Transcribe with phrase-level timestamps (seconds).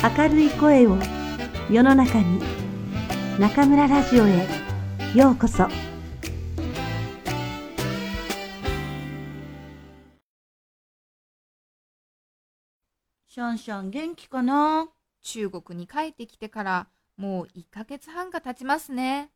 [0.00, 0.96] 明るい声を
[1.68, 2.40] 世の中に
[3.36, 4.46] 中村ラジオへ
[5.12, 5.66] ようこそ
[13.26, 14.88] シャンシャン元気かな？
[15.20, 16.86] 中国に帰ってきてから
[17.16, 19.30] もう1ヶ月半が経ちますね。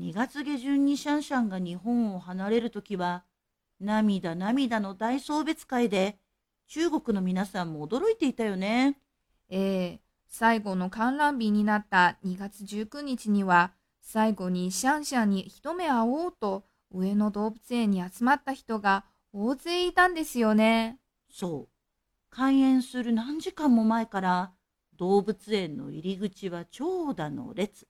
[0.00, 3.24] 2月下旬にシャンシャンが日本を離れるときは
[3.78, 6.16] 涙涙の大送別会で
[6.66, 8.96] 中国の皆さんも驚いていたよね。
[9.48, 20.98] ええ最後の観覧日になった2月19日には最後にシャンシャンに一目会おうと上野動物園に集まった人が大勢いたんですよね。
[21.30, 21.68] そう。
[22.30, 24.52] 開園する何時間も前から
[24.96, 27.86] 動物園の入り口は長蛇の列。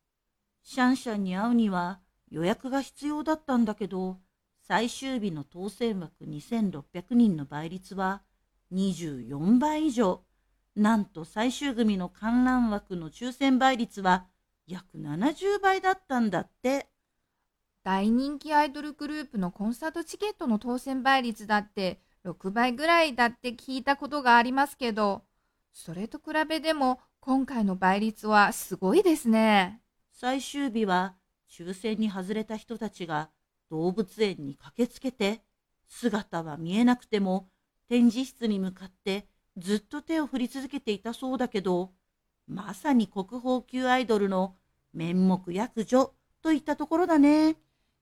[0.62, 4.18] シャンシャンに会うには予約が必要だったんだけど、
[4.66, 8.22] 最終日の当選枠2600人の倍率は
[8.72, 10.27] 24倍以上。
[10.78, 14.26] なんと最終組の観覧枠の抽選倍率は
[14.68, 16.86] 約70倍だったんだって。
[17.82, 25.24] 大人気アイドルグループのコンサートチケットの当選倍率だって6倍ぐらいだって聞いたことがありますけど、
[25.72, 29.80] それと比べても今回の倍率はすごいですね。
[30.12, 31.16] 最終日は
[31.50, 33.30] 抽選に外れた人たちが
[33.68, 35.40] 動物園に駆けつけて
[35.88, 37.48] 姿は見えなくても
[37.88, 39.26] 展示室に向かって
[39.58, 41.90] ずっと手を振り続けていたそうだけど
[42.46, 44.56] まさに国宝級アイドルの
[44.94, 47.56] 面目躍如といったところだね。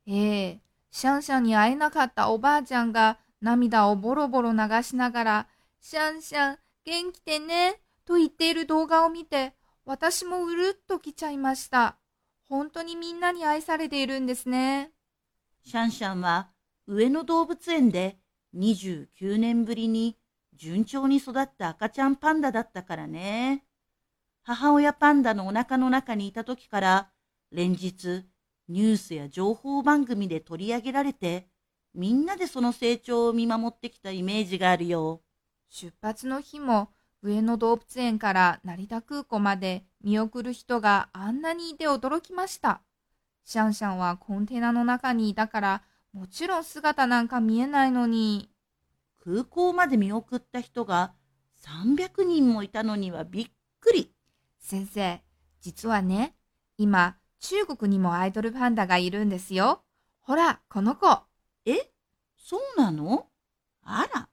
[0.07, 5.49] ええシャンシャンに会えなかったおばあちゃんが涙をボロボロ流しながら、
[5.81, 11.97] シャンシャン、元気でね、と言っている動画を見て、私もうるっときちゃいました。
[12.49, 14.91] 本当にみんなに愛されているんですね。
[15.65, 16.49] シャンシャンは
[16.87, 18.17] 上野動物園で
[18.57, 20.17] 29年ぶりに
[20.57, 23.65] 順調に育った赤ちゃんパンダだったからね。
[24.43, 27.11] 母親パンダのお腹の中にいた時から
[27.51, 28.25] 連日
[28.69, 31.49] ニュースや情報番組で取り上げられて
[31.95, 35.23] みんなでその成長を見守ってきたイメージがあるよ。
[35.69, 36.91] 出発の日も
[37.23, 42.83] 上野動物園から成田空港まで見送る人があんなにいて驚きました。
[43.45, 48.51] シャンシャンはコンテナの中にいたからもちろん姿なんか見えないのに。
[49.27, 51.13] 空港まで見送った人が
[51.65, 53.47] 300人もいたのにはびっ
[53.81, 54.13] くり。
[54.61, 55.21] 先生、
[55.61, 56.37] 実はね、
[56.79, 59.83] 今、中国にもアイドルパンダがいるんですよ。
[60.21, 61.09] ほら、この子。
[61.65, 61.91] え？
[62.39, 63.27] そうなの？
[63.83, 64.29] あら、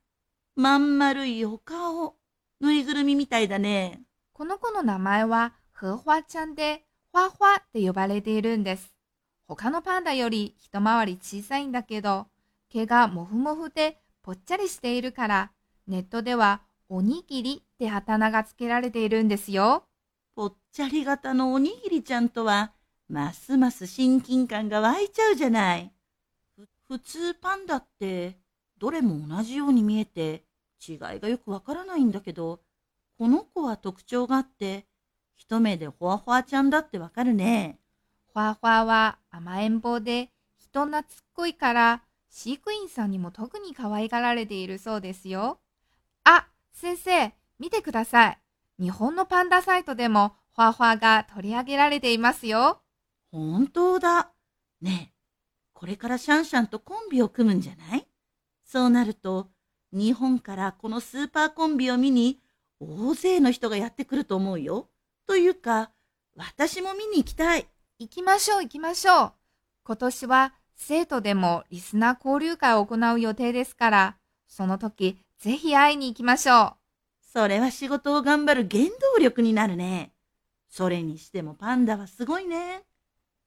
[0.56, 2.16] まん丸いお顔。
[2.60, 4.04] ぬいぐるみみたいだね。
[4.31, 8.94] この子の名前は、荷花ちゃんで、花花って呼ばれているんです。
[9.48, 12.28] 他のパンダより一回り小さいんだけど、
[12.70, 15.51] 毛がもふもふでぽっちゃりしているから、
[15.85, 19.84] ネットではおにぎりってあだ名がつけられているんですよ。
[20.34, 22.72] ぽっちゃり型のおにぎりちゃんとは、
[23.09, 25.91] ますます親近感が湧いちゃうじゃない。
[26.56, 28.38] ふ普通パンダって、
[28.78, 30.45] どれも同じように見えて、
[30.88, 32.62] 違いがよくわからないんだけど、
[33.17, 34.85] この子は特徴があって、
[35.35, 37.78] 一目でほわほわちゃんだってわかるね。
[38.33, 42.03] 花花は甘えん坊で人懐っこいから
[42.35, 45.59] 飼育員さんにも特に可愛がられているそうですよ。
[46.23, 48.39] あ、先生、見てください。
[48.79, 52.81] 日本のパンダサイトでも花花が取り上げられていますよ。
[53.31, 54.31] 本当だ。
[54.81, 55.13] ねえ、
[55.73, 58.07] これからシャンシャンとコンビを組むんじゃない？
[58.65, 59.51] そうなると、
[59.91, 62.41] 日本からこのスーパーコンビを見に
[62.79, 64.89] 大勢の人がやってくると思うよ。
[65.27, 65.91] というか、
[66.35, 67.67] 私も見に行きたい。
[68.00, 69.33] 行きましょう行きましょう。
[69.83, 74.17] 今年は生徒でもリスナー交流会を行う予定ですから、
[74.47, 76.73] その時ぜひ会いに行きましょう。
[77.34, 78.83] それは仕事を頑張る原
[79.16, 80.12] 動力になるね。
[80.69, 82.83] それにしてもパンダはすごいね。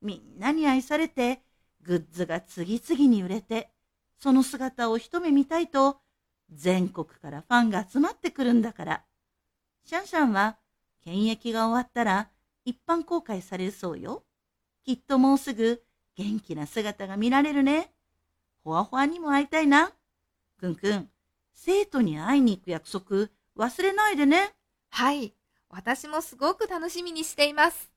[0.03, 1.43] みんなに愛されて、
[1.83, 3.71] グッズが次々に売れて、
[4.19, 6.01] その姿を一目見たいと、
[6.53, 9.05] 全国からファンが集まってくるんだから。
[9.85, 10.59] シャンシャンは、
[11.05, 12.29] 検疫が終わったら
[12.65, 14.25] 一般公開されるそうよ。
[14.85, 15.83] きっともうすぐ
[16.17, 17.93] 元気な姿が見られるね。
[18.65, 19.93] ほわほわにも会いたいな。
[20.59, 21.11] くんくん、
[21.55, 24.55] 生徒に会いに行く約束忘れないでね。
[24.91, 25.35] はい、
[25.69, 27.96] 私もすごく楽しみにしています。